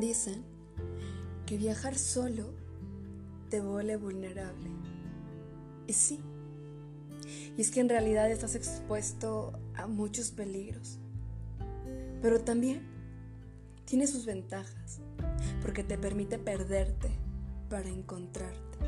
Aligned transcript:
Dicen 0.00 0.42
que 1.44 1.58
viajar 1.58 1.94
solo 1.94 2.54
te 3.50 3.60
vuelve 3.60 3.96
vulnerable. 3.96 4.70
Y 5.86 5.92
sí, 5.92 6.20
y 7.54 7.60
es 7.60 7.70
que 7.70 7.80
en 7.80 7.90
realidad 7.90 8.30
estás 8.30 8.54
expuesto 8.54 9.52
a 9.74 9.86
muchos 9.86 10.30
peligros. 10.30 10.98
Pero 12.22 12.40
también 12.40 12.80
tiene 13.84 14.06
sus 14.06 14.24
ventajas, 14.24 15.00
porque 15.60 15.84
te 15.84 15.98
permite 15.98 16.38
perderte 16.38 17.10
para 17.68 17.90
encontrarte. 17.90 18.78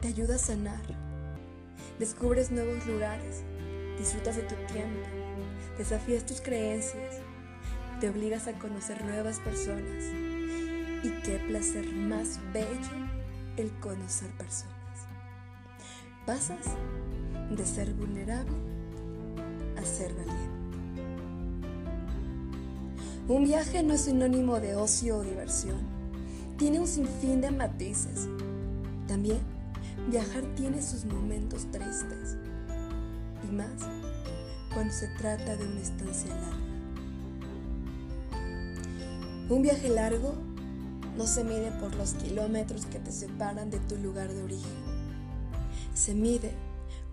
Te 0.00 0.06
ayuda 0.06 0.36
a 0.36 0.38
sanar. 0.38 0.82
Descubres 1.98 2.52
nuevos 2.52 2.86
lugares, 2.86 3.42
disfrutas 3.98 4.36
de 4.36 4.42
tu 4.42 4.54
tiempo, 4.72 5.08
desafías 5.76 6.24
tus 6.24 6.40
creencias, 6.40 7.16
te 8.02 8.10
obligas 8.10 8.48
a 8.48 8.58
conocer 8.58 9.04
nuevas 9.04 9.38
personas. 9.38 10.02
Y 11.04 11.10
qué 11.22 11.38
placer 11.46 11.86
más 11.92 12.40
bello 12.52 12.66
el 13.56 13.70
conocer 13.78 14.28
personas. 14.32 15.06
Pasas 16.26 16.66
de 17.56 17.64
ser 17.64 17.94
vulnerable 17.94 18.56
a 19.76 19.84
ser 19.84 20.12
valiente. 20.14 20.96
Un 23.28 23.44
viaje 23.44 23.84
no 23.84 23.94
es 23.94 24.00
sinónimo 24.00 24.58
de 24.58 24.74
ocio 24.74 25.18
o 25.18 25.22
diversión. 25.22 25.78
Tiene 26.58 26.80
un 26.80 26.88
sinfín 26.88 27.40
de 27.40 27.52
matices. 27.52 28.26
También 29.06 29.38
viajar 30.08 30.42
tiene 30.56 30.82
sus 30.82 31.04
momentos 31.04 31.70
tristes. 31.70 32.36
Y 33.48 33.52
más 33.54 33.88
cuando 34.74 34.92
se 34.92 35.06
trata 35.18 35.54
de 35.54 35.68
una 35.68 35.80
estancia 35.80 36.34
larga. 36.34 36.71
Un 39.48 39.62
viaje 39.62 39.88
largo 39.88 40.34
no 41.16 41.26
se 41.26 41.44
mide 41.44 41.72
por 41.72 41.94
los 41.94 42.14
kilómetros 42.14 42.86
que 42.86 42.98
te 42.98 43.12
separan 43.12 43.70
de 43.70 43.78
tu 43.80 43.96
lugar 43.96 44.32
de 44.32 44.42
origen. 44.42 44.72
Se 45.94 46.14
mide 46.14 46.52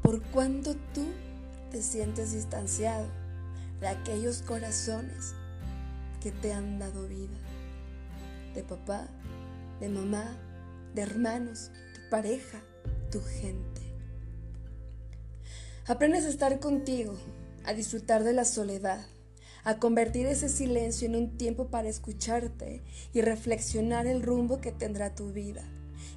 por 0.02 0.22
cuánto 0.22 0.76
tú 0.94 1.06
te 1.72 1.82
sientes 1.82 2.32
distanciado 2.32 3.08
de 3.82 3.88
aquellos 3.88 4.42
corazones 4.42 5.34
que 6.22 6.32
te 6.32 6.54
han 6.54 6.80
dado 6.80 7.08
vida. 7.08 7.38
De 8.54 8.64
papá, 8.64 9.08
de 9.80 9.90
mamá, 9.90 10.38
de 10.94 11.02
hermanos, 11.02 11.72
tu 11.94 12.10
pareja, 12.10 12.60
tu 13.12 13.22
gente. 13.22 13.82
Aprendes 15.88 16.26
a 16.26 16.30
estar 16.30 16.60
contigo, 16.60 17.18
a 17.66 17.74
disfrutar 17.74 18.24
de 18.24 18.34
la 18.34 18.46
soledad, 18.46 19.06
a 19.64 19.78
convertir 19.78 20.26
ese 20.26 20.50
silencio 20.50 21.08
en 21.08 21.16
un 21.16 21.38
tiempo 21.38 21.68
para 21.68 21.90
escucharte 21.90 22.82
y 23.14 23.22
reflexionar 23.22 24.08
el 24.08 24.22
rumbo 24.22 24.62
que 24.62 24.72
tendrá 24.72 25.16
tu 25.16 25.32
vida. 25.32 25.64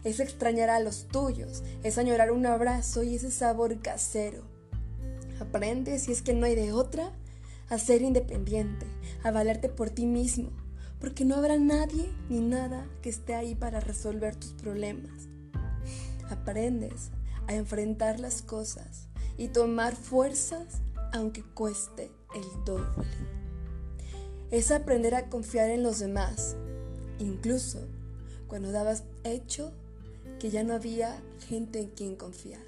Es 0.05 0.21
extrañar 0.21 0.71
a 0.71 0.81
los 0.81 1.09
tuyos, 1.09 1.63
es 1.83 1.98
añorar 1.98 2.33
un 2.33 2.47
abrazo 2.47 3.03
y 3.03 3.17
ese 3.17 3.31
sabor 3.31 3.81
casero. 3.81 4.43
Aprendes, 5.41 6.03
si 6.03 6.13
es 6.13 6.23
que 6.23 6.35
no 6.35 6.47
hay 6.47 6.55
de 6.55 6.73
otra, 6.73 7.13
a 7.69 7.79
ser 7.79 8.03
independiente, 8.03 8.87
a 9.23 9.31
valerte 9.31 9.69
por 9.69 9.91
ti 9.91 10.07
mismo, 10.07 10.51
porque 11.01 11.25
no 11.25 11.37
habrá 11.37 11.57
nadie 11.57 12.11
ni 12.29 12.41
nada 12.41 12.87
que 13.03 13.09
esté 13.11 13.35
ahí 13.35 13.55
para 13.55 13.81
resolver 13.81 14.37
tus 14.37 14.53
problemas. 14.53 15.29
Aprendes 16.31 17.11
a 17.48 17.55
enfrentar 17.55 18.20
las 18.20 18.43
cosas 18.43 19.09
y 19.37 19.48
tomar 19.48 19.97
fuerzas 19.97 20.81
aunque 21.13 21.43
cueste 21.43 22.11
el 22.34 22.64
doble. 22.64 23.06
Es 24.50 24.70
aprender 24.70 25.14
a 25.14 25.28
confiar 25.28 25.70
en 25.70 25.83
los 25.83 25.98
demás, 25.98 26.56
incluso 27.19 27.80
cuando 28.48 28.70
dabas 28.70 29.05
hecho 29.24 29.73
que 30.39 30.51
ya 30.51 30.62
no 30.62 30.74
había 30.74 31.23
gente 31.48 31.80
en 31.80 31.89
quien 31.89 32.17
confiar. 32.17 32.62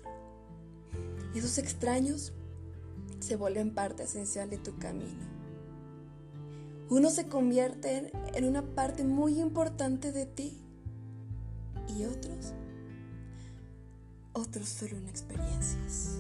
Esos 1.35 1.59
extraños 1.59 2.33
se 3.21 3.37
vuelven 3.37 3.75
parte 3.75 4.05
esencial 4.05 4.49
de 4.51 4.59
tu 4.59 4.79
camino. 4.79 5.25
Uno 6.91 7.11
se 7.11 7.27
convierte 7.27 8.13
en 8.35 8.45
una 8.45 8.63
parte 8.63 9.05
muy 9.05 9.41
importante 9.41 10.13
de 10.13 10.27
ti 10.27 10.59
y 11.89 12.05
otros, 12.05 12.53
otros 14.33 14.83
en 14.83 15.09
experiencias. 15.09 16.19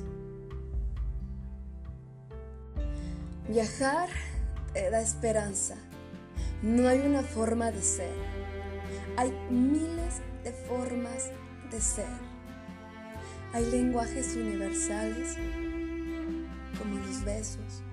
Viajar 3.54 4.08
te 4.72 4.90
da 4.90 5.00
esperanza. 5.00 5.76
No 6.60 6.88
hay 6.88 6.98
una 6.98 7.22
forma 7.22 7.70
de 7.70 7.82
ser. 7.82 8.10
Hay 9.16 9.32
miles 9.48 10.22
de 10.42 10.50
formas 10.50 11.30
de 11.70 11.80
ser. 11.80 12.08
Hay 13.52 13.64
lenguajes 13.66 14.34
universales 14.34 15.36
como 16.76 16.98
los 16.98 17.24
besos, 17.24 17.84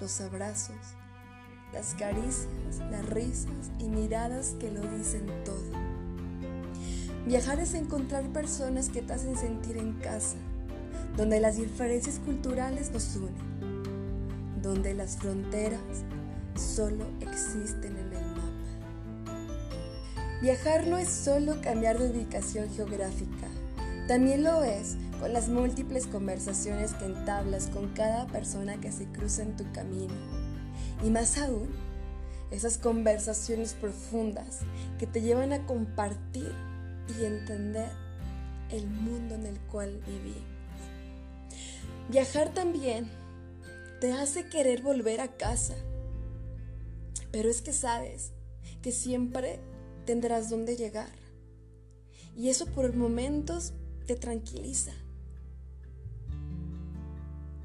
los 0.00 0.20
abrazos, 0.20 0.76
las 1.72 1.94
caricias, 1.94 2.78
las 2.88 3.04
risas 3.06 3.72
y 3.80 3.88
miradas 3.88 4.54
que 4.60 4.70
lo 4.70 4.82
dicen 4.82 5.26
todo. 5.44 5.80
Viajar 7.26 7.58
es 7.58 7.74
encontrar 7.74 8.22
personas 8.28 8.88
que 8.88 9.02
te 9.02 9.14
hacen 9.14 9.36
sentir 9.36 9.78
en 9.78 9.94
casa, 9.94 10.36
donde 11.16 11.40
las 11.40 11.56
diferencias 11.56 12.20
culturales 12.20 12.92
nos 12.92 13.16
unen, 13.16 13.65
donde 14.62 14.94
las 14.94 15.16
fronteras 15.16 15.80
solo 16.54 17.04
existen 17.20 17.96
en 17.96 18.12
el 18.12 18.26
mapa. 18.26 18.42
Viajar 20.42 20.86
no 20.86 20.98
es 20.98 21.08
solo 21.08 21.60
cambiar 21.62 21.98
de 21.98 22.10
ubicación 22.10 22.68
geográfica, 22.70 23.48
también 24.06 24.44
lo 24.44 24.62
es 24.62 24.96
con 25.20 25.32
las 25.32 25.48
múltiples 25.48 26.06
conversaciones 26.06 26.94
que 26.94 27.06
entablas 27.06 27.66
con 27.68 27.88
cada 27.88 28.26
persona 28.26 28.78
que 28.80 28.92
se 28.92 29.06
cruza 29.06 29.42
en 29.42 29.56
tu 29.56 29.64
camino. 29.72 30.14
Y 31.04 31.10
más 31.10 31.38
aún, 31.38 31.68
esas 32.50 32.78
conversaciones 32.78 33.74
profundas 33.74 34.60
que 34.98 35.06
te 35.06 35.22
llevan 35.22 35.52
a 35.52 35.66
compartir 35.66 36.52
y 37.18 37.24
entender 37.24 37.88
el 38.70 38.86
mundo 38.86 39.34
en 39.34 39.46
el 39.46 39.58
cual 39.60 40.00
vivimos. 40.06 40.42
Viajar 42.08 42.50
también 42.54 43.10
te 44.06 44.12
hace 44.12 44.48
querer 44.48 44.82
volver 44.82 45.20
a 45.20 45.36
casa, 45.36 45.74
pero 47.32 47.48
es 47.48 47.60
que 47.60 47.72
sabes 47.72 48.30
que 48.80 48.92
siempre 48.92 49.58
tendrás 50.04 50.48
donde 50.48 50.76
llegar. 50.76 51.10
Y 52.36 52.48
eso 52.48 52.66
por 52.66 52.94
momentos 52.94 53.72
te 54.06 54.14
tranquiliza 54.14 54.92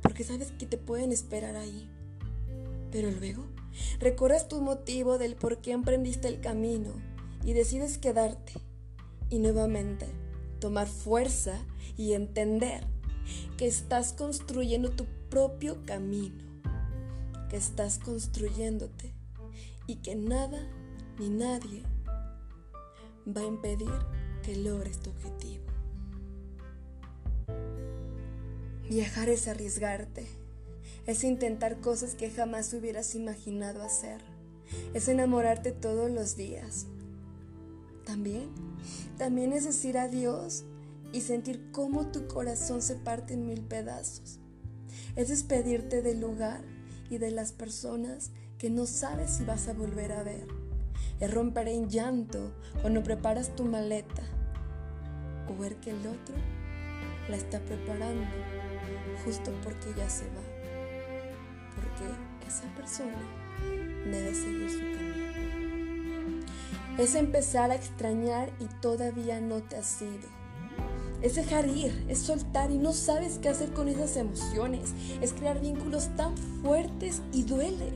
porque 0.01 0.23
sabes 0.23 0.51
que 0.53 0.65
te 0.65 0.79
pueden 0.79 1.11
esperar 1.11 1.55
ahí. 1.55 1.87
Pero 2.91 3.11
luego 3.11 3.45
recorres 3.99 4.47
tu 4.47 4.61
motivo 4.61 5.19
del 5.19 5.35
por 5.35 5.61
qué 5.61 5.73
emprendiste 5.73 6.27
el 6.27 6.41
camino 6.41 6.95
y 7.45 7.53
decides 7.53 7.99
quedarte 7.99 8.53
y 9.29 9.37
nuevamente 9.37 10.07
tomar 10.59 10.87
fuerza 10.87 11.63
y 11.97 12.13
entender 12.13 12.83
que 13.57 13.67
estás 13.67 14.13
construyendo 14.13 14.89
tu 14.89 15.05
propio 15.31 15.81
camino, 15.85 16.43
que 17.49 17.55
estás 17.55 17.99
construyéndote 17.99 19.13
y 19.87 19.95
que 19.95 20.13
nada 20.13 20.59
ni 21.17 21.29
nadie 21.29 21.83
va 23.25 23.39
a 23.39 23.45
impedir 23.45 23.89
que 24.43 24.57
logres 24.57 24.99
tu 24.99 25.09
objetivo. 25.09 25.63
Viajar 28.89 29.29
es 29.29 29.47
arriesgarte, 29.47 30.27
es 31.07 31.23
intentar 31.23 31.79
cosas 31.79 32.13
que 32.13 32.29
jamás 32.29 32.73
hubieras 32.73 33.15
imaginado 33.15 33.83
hacer, 33.83 34.21
es 34.93 35.07
enamorarte 35.07 35.71
todos 35.71 36.11
los 36.11 36.35
días. 36.35 36.87
También, 38.03 38.49
también 39.17 39.53
es 39.53 39.63
decir 39.63 39.97
adiós 39.97 40.65
y 41.13 41.21
sentir 41.21 41.71
cómo 41.71 42.07
tu 42.07 42.27
corazón 42.27 42.81
se 42.81 42.95
parte 42.95 43.33
en 43.35 43.45
mil 43.45 43.61
pedazos. 43.61 44.40
Es 45.15 45.29
despedirte 45.29 46.01
del 46.01 46.19
lugar 46.19 46.61
y 47.09 47.17
de 47.17 47.31
las 47.31 47.51
personas 47.51 48.31
que 48.57 48.69
no 48.69 48.85
sabes 48.85 49.31
si 49.31 49.45
vas 49.45 49.67
a 49.67 49.73
volver 49.73 50.11
a 50.11 50.23
ver. 50.23 50.47
Es 51.19 51.33
romper 51.33 51.67
en 51.67 51.89
llanto 51.89 52.51
cuando 52.81 53.03
preparas 53.03 53.55
tu 53.55 53.65
maleta 53.65 54.23
o 55.49 55.57
ver 55.57 55.75
que 55.77 55.91
el 55.91 56.07
otro 56.07 56.35
la 57.29 57.37
está 57.37 57.59
preparando 57.59 58.27
justo 59.23 59.51
porque 59.63 59.93
ya 59.95 60.09
se 60.09 60.25
va, 60.25 60.41
porque 61.75 62.47
esa 62.47 62.63
persona 62.75 63.17
debe 64.05 64.33
seguir 64.33 64.69
su 64.69 64.79
camino. 64.79 66.45
Es 66.97 67.15
empezar 67.15 67.71
a 67.71 67.75
extrañar 67.75 68.51
y 68.59 68.65
todavía 68.81 69.39
no 69.39 69.61
te 69.61 69.77
has 69.77 70.01
ido. 70.01 70.40
Es 71.21 71.35
dejar 71.35 71.67
ir, 71.67 72.05
es 72.07 72.19
soltar 72.19 72.71
y 72.71 72.77
no 72.77 72.93
sabes 72.93 73.37
qué 73.37 73.49
hacer 73.49 73.71
con 73.73 73.87
esas 73.87 74.17
emociones. 74.17 74.93
Es 75.21 75.33
crear 75.33 75.61
vínculos 75.61 76.09
tan 76.15 76.35
fuertes 76.63 77.21
y 77.31 77.43
duele. 77.43 77.93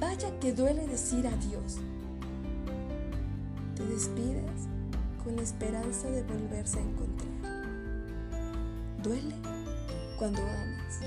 Vaya 0.00 0.38
que 0.40 0.52
duele 0.52 0.86
decir 0.86 1.26
adiós. 1.26 1.78
despides 3.88 4.68
con 5.22 5.36
la 5.36 5.42
esperanza 5.42 6.08
de 6.08 6.22
volverse 6.22 6.78
a 6.78 6.82
encontrar. 6.82 7.32
Duele 9.02 9.34
cuando 10.18 10.40
amas, 10.40 11.00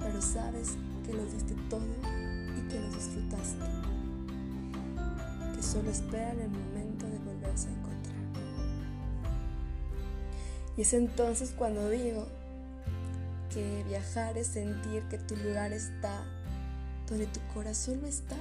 pero 0.00 0.22
sabes 0.22 0.76
que 1.04 1.12
lo 1.12 1.24
diste 1.26 1.54
todo 1.68 1.86
y 2.56 2.68
que 2.68 2.80
lo 2.80 2.88
disfrutaste, 2.94 3.64
que 5.54 5.62
solo 5.62 5.90
esperan 5.90 6.40
el 6.40 6.50
momento 6.50 7.06
de 7.06 7.18
volverse 7.18 7.68
a 7.68 7.72
encontrar. 7.72 7.99
Y 10.80 10.82
es 10.82 10.94
entonces 10.94 11.52
cuando 11.54 11.90
digo 11.90 12.26
que 13.52 13.84
viajar 13.86 14.38
es 14.38 14.46
sentir 14.46 15.02
que 15.10 15.18
tu 15.18 15.36
lugar 15.36 15.74
está 15.74 16.24
donde 17.06 17.26
tu 17.26 17.38
corazón 17.52 18.00
no 18.00 18.06
está. 18.06 18.38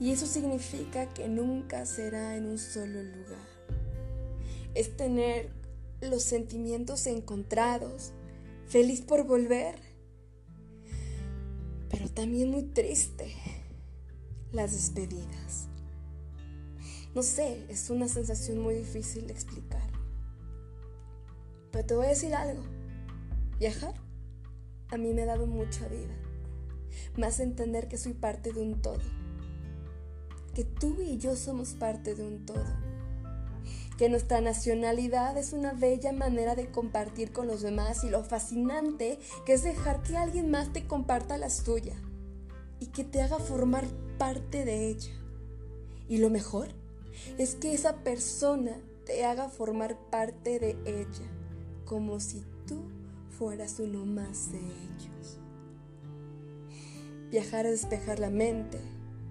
Y 0.00 0.10
eso 0.10 0.24
significa 0.24 1.12
que 1.12 1.28
nunca 1.28 1.84
será 1.84 2.34
en 2.34 2.46
un 2.46 2.56
solo 2.56 3.02
lugar. 3.02 3.46
Es 4.74 4.96
tener 4.96 5.50
los 6.00 6.22
sentimientos 6.22 7.06
encontrados, 7.06 8.12
feliz 8.66 9.02
por 9.02 9.26
volver, 9.26 9.74
pero 11.90 12.08
también 12.08 12.50
muy 12.50 12.62
triste 12.62 13.34
las 14.50 14.72
despedidas. 14.72 15.68
No 17.14 17.22
sé, 17.22 17.66
es 17.68 17.90
una 17.90 18.08
sensación 18.08 18.60
muy 18.60 18.76
difícil 18.76 19.26
de 19.26 19.34
explicar. 19.34 19.99
Pero 21.70 21.86
te 21.86 21.94
voy 21.94 22.06
a 22.06 22.10
decir 22.10 22.34
algo. 22.34 22.62
Viajar 23.58 23.94
a 24.90 24.96
mí 24.96 25.14
me 25.14 25.22
ha 25.22 25.26
dado 25.26 25.46
mucha 25.46 25.86
vida. 25.88 26.14
Más 27.16 27.38
entender 27.38 27.86
que 27.86 27.96
soy 27.96 28.12
parte 28.12 28.52
de 28.52 28.60
un 28.60 28.82
todo. 28.82 28.98
Que 30.54 30.64
tú 30.64 31.00
y 31.00 31.18
yo 31.18 31.36
somos 31.36 31.74
parte 31.74 32.14
de 32.14 32.26
un 32.26 32.44
todo. 32.44 32.64
Que 33.96 34.08
nuestra 34.08 34.40
nacionalidad 34.40 35.36
es 35.36 35.52
una 35.52 35.72
bella 35.72 36.12
manera 36.12 36.56
de 36.56 36.70
compartir 36.70 37.32
con 37.32 37.46
los 37.46 37.60
demás 37.60 38.02
y 38.02 38.10
lo 38.10 38.24
fascinante 38.24 39.18
que 39.46 39.52
es 39.52 39.62
dejar 39.62 40.02
que 40.02 40.16
alguien 40.16 40.50
más 40.50 40.72
te 40.72 40.86
comparta 40.86 41.38
la 41.38 41.48
tuya 41.64 41.94
y 42.80 42.86
que 42.86 43.04
te 43.04 43.20
haga 43.20 43.38
formar 43.38 43.86
parte 44.18 44.64
de 44.64 44.88
ella. 44.88 45.12
Y 46.08 46.18
lo 46.18 46.30
mejor 46.30 46.68
es 47.38 47.54
que 47.54 47.74
esa 47.74 47.98
persona 47.98 48.80
te 49.04 49.24
haga 49.24 49.48
formar 49.48 49.96
parte 50.10 50.58
de 50.58 50.76
ella, 50.84 51.30
como 51.90 52.20
si 52.20 52.44
tú 52.68 52.84
fueras 53.36 53.80
uno 53.80 54.06
más 54.06 54.52
de 54.52 54.58
ellos. 54.58 55.40
Viajar 57.32 57.66
a 57.66 57.70
despejar 57.70 58.20
la 58.20 58.30
mente 58.30 58.78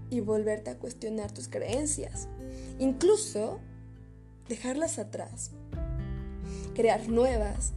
y 0.09 0.19
volverte 0.19 0.69
a 0.69 0.77
cuestionar 0.77 1.31
tus 1.31 1.47
creencias. 1.47 2.27
Incluso 2.77 3.61
dejarlas 4.49 4.99
atrás. 4.99 5.51
Crear 6.75 7.07
nuevas 7.07 7.71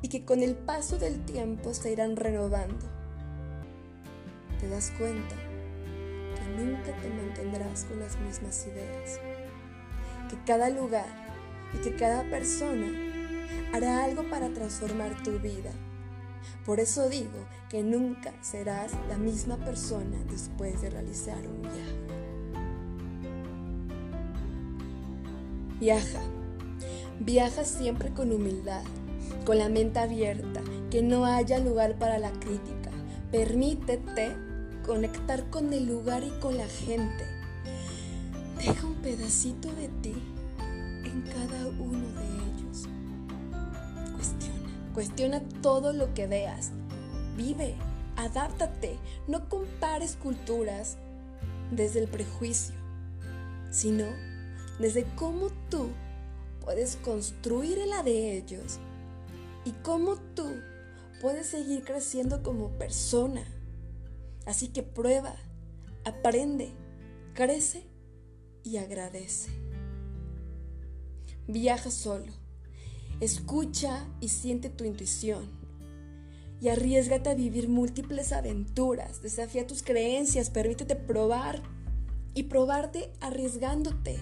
y 0.00 0.06
que 0.06 0.24
con 0.24 0.44
el 0.44 0.54
paso 0.54 0.96
del 0.96 1.24
tiempo 1.24 1.74
se 1.74 1.90
irán 1.90 2.14
renovando. 2.14 2.86
Te 4.60 4.68
das 4.68 4.92
cuenta 4.96 5.34
que 6.36 6.62
nunca 6.62 6.96
te 7.00 7.08
mantendrás 7.08 7.82
con 7.86 7.98
las 7.98 8.16
mismas 8.20 8.64
ideas. 8.68 9.18
Que 10.30 10.36
cada 10.46 10.70
lugar 10.70 11.08
y 11.74 11.78
que 11.78 11.96
cada 11.96 12.22
persona 12.30 13.13
hará 13.74 14.04
algo 14.04 14.22
para 14.30 14.50
transformar 14.50 15.20
tu 15.24 15.40
vida. 15.40 15.72
Por 16.64 16.78
eso 16.78 17.08
digo 17.08 17.44
que 17.68 17.82
nunca 17.82 18.32
serás 18.40 18.92
la 19.08 19.18
misma 19.18 19.56
persona 19.56 20.16
después 20.30 20.80
de 20.80 20.90
realizar 20.90 21.38
un 21.38 21.62
viaje. 21.62 21.96
Viaja. 25.80 26.20
Viaja 27.18 27.64
siempre 27.64 28.10
con 28.10 28.30
humildad, 28.30 28.84
con 29.44 29.58
la 29.58 29.68
mente 29.68 29.98
abierta, 29.98 30.62
que 30.88 31.02
no 31.02 31.24
haya 31.24 31.58
lugar 31.58 31.98
para 31.98 32.18
la 32.18 32.30
crítica. 32.30 32.90
Permítete 33.32 34.36
conectar 34.86 35.50
con 35.50 35.72
el 35.72 35.86
lugar 35.86 36.22
y 36.22 36.30
con 36.38 36.56
la 36.56 36.68
gente. 36.68 37.26
Deja 38.56 38.86
un 38.86 38.94
pedacito 39.02 39.68
de 39.74 39.88
ti 40.00 40.14
en 41.04 41.22
cada 41.22 41.66
uno 41.66 42.06
de 42.20 42.24
ellos. 42.24 42.43
Cuestiona 44.94 45.40
todo 45.60 45.92
lo 45.92 46.14
que 46.14 46.28
veas. 46.28 46.70
Vive, 47.36 47.74
adáptate, 48.16 48.96
no 49.26 49.48
compares 49.48 50.14
culturas 50.14 50.98
desde 51.72 51.98
el 51.98 52.08
prejuicio, 52.08 52.76
sino 53.72 54.04
desde 54.78 55.04
cómo 55.16 55.48
tú 55.68 55.88
puedes 56.60 56.94
construir 56.96 57.78
la 57.88 58.04
de 58.04 58.36
ellos 58.36 58.78
y 59.64 59.72
cómo 59.82 60.14
tú 60.36 60.48
puedes 61.20 61.48
seguir 61.48 61.82
creciendo 61.82 62.44
como 62.44 62.68
persona. 62.78 63.44
Así 64.46 64.68
que 64.68 64.84
prueba, 64.84 65.34
aprende, 66.04 66.72
crece 67.34 67.84
y 68.62 68.76
agradece. 68.76 69.50
Viaja 71.48 71.90
solo 71.90 72.43
Escucha 73.20 74.08
y 74.20 74.28
siente 74.28 74.70
tu 74.70 74.84
intuición. 74.84 75.48
Y 76.60 76.68
arriesgate 76.68 77.30
a 77.30 77.34
vivir 77.34 77.68
múltiples 77.68 78.32
aventuras. 78.32 79.22
Desafía 79.22 79.66
tus 79.66 79.82
creencias, 79.82 80.50
permítete 80.50 80.96
probar 80.96 81.62
y 82.34 82.44
probarte 82.44 83.12
arriesgándote. 83.20 84.18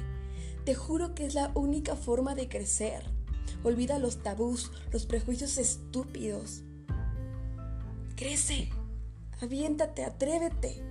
Te 0.65 0.75
juro 0.75 1.15
que 1.15 1.27
es 1.27 1.35
la 1.35 1.51
única 1.55 1.97
forma 1.97 2.35
de 2.35 2.49
crecer. 2.49 3.03
Olvida 3.65 3.99
los 3.99 4.23
tabús, 4.23 4.71
los 4.91 5.07
prejuicios 5.07 5.57
estúpidos. 5.59 6.63
Crece, 8.17 8.71
aviéntate, 9.41 10.05
atrévete. 10.05 10.83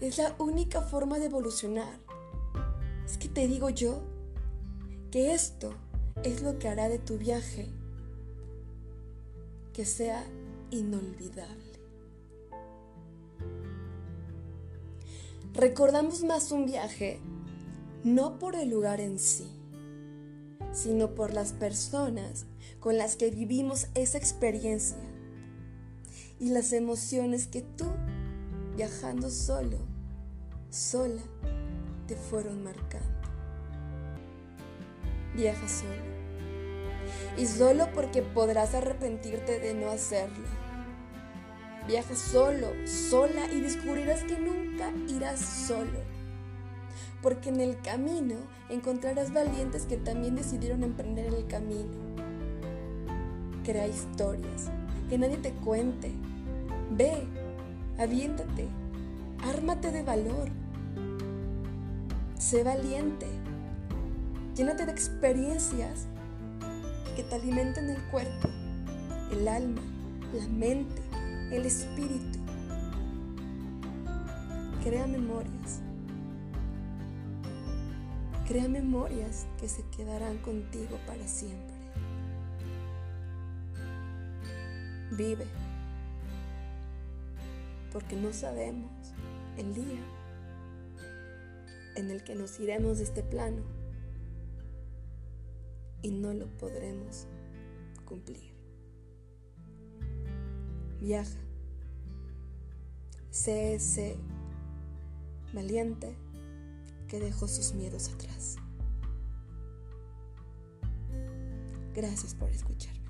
Es 0.00 0.18
la 0.18 0.34
única 0.38 0.82
forma 0.82 1.18
de 1.18 1.26
evolucionar. 1.26 2.00
Es 3.04 3.18
que 3.18 3.28
te 3.28 3.46
digo 3.46 3.70
yo 3.70 4.02
que 5.10 5.32
esto 5.34 5.74
es 6.22 6.42
lo 6.42 6.58
que 6.58 6.68
hará 6.68 6.88
de 6.88 6.98
tu 6.98 7.18
viaje 7.18 7.68
que 9.72 9.84
sea 9.84 10.24
inolvidable. 10.70 11.64
Recordamos 15.52 16.24
más 16.24 16.50
un 16.52 16.66
viaje 16.66 17.20
no 18.04 18.38
por 18.38 18.56
el 18.56 18.70
lugar 18.70 19.00
en 19.00 19.18
sí, 19.18 19.50
sino 20.72 21.14
por 21.14 21.32
las 21.32 21.52
personas 21.52 22.46
con 22.80 22.98
las 22.98 23.16
que 23.16 23.30
vivimos 23.30 23.88
esa 23.94 24.18
experiencia 24.18 24.98
y 26.38 26.50
las 26.50 26.72
emociones 26.72 27.46
que 27.46 27.62
tú, 27.62 27.86
viajando 28.76 29.30
solo, 29.30 29.78
sola, 30.70 31.22
te 32.06 32.16
fueron 32.16 32.62
marcando. 32.62 33.06
Viaja 35.34 35.68
solo 35.68 36.15
y 37.36 37.46
solo 37.46 37.88
porque 37.94 38.22
podrás 38.22 38.74
arrepentirte 38.74 39.60
de 39.60 39.74
no 39.74 39.90
hacerlo. 39.90 40.46
Viaja 41.86 42.16
solo, 42.16 42.68
sola 42.84 43.46
y 43.52 43.60
descubrirás 43.60 44.24
que 44.24 44.38
nunca 44.38 44.90
irás 45.08 45.38
solo. 45.38 46.00
Porque 47.22 47.48
en 47.48 47.60
el 47.60 47.80
camino 47.80 48.36
encontrarás 48.68 49.32
valientes 49.32 49.84
que 49.84 49.96
también 49.96 50.34
decidieron 50.34 50.82
emprender 50.82 51.32
el 51.32 51.46
camino. 51.46 51.92
Crea 53.64 53.86
historias, 53.86 54.70
que 55.08 55.18
nadie 55.18 55.36
te 55.36 55.52
cuente. 55.52 56.10
Ve, 56.90 57.26
aviéntate, 57.98 58.68
ármate 59.44 59.92
de 59.92 60.02
valor. 60.02 60.48
Sé 62.38 62.64
valiente. 62.64 63.26
Llénate 64.56 64.86
de 64.86 64.92
experiencias 64.92 66.06
que 67.16 67.22
te 67.22 67.34
alimenten 67.34 67.88
el 67.88 68.02
cuerpo, 68.10 68.50
el 69.32 69.48
alma, 69.48 69.80
la 70.34 70.46
mente, 70.48 71.00
el 71.50 71.64
espíritu. 71.64 72.38
Crea 74.84 75.06
memorias. 75.06 75.80
Crea 78.46 78.68
memorias 78.68 79.46
que 79.58 79.66
se 79.66 79.82
quedarán 79.96 80.36
contigo 80.38 80.98
para 81.06 81.26
siempre. 81.26 81.74
Vive, 85.12 85.46
porque 87.92 88.14
no 88.14 88.32
sabemos 88.34 88.90
el 89.56 89.72
día 89.72 90.02
en 91.94 92.10
el 92.10 92.22
que 92.22 92.34
nos 92.34 92.60
iremos 92.60 92.98
de 92.98 93.04
este 93.04 93.22
plano 93.22 93.75
y 96.06 96.10
no 96.12 96.32
lo 96.32 96.46
podremos 96.56 97.26
cumplir. 98.04 98.54
Viaja. 101.00 101.40
Sé 103.30 103.74
ese 103.74 104.16
valiente 105.52 106.16
que 107.08 107.18
dejó 107.18 107.48
sus 107.48 107.74
miedos 107.74 108.08
atrás. 108.10 108.54
Gracias 111.92 112.36
por 112.36 112.50
escucharme. 112.50 113.05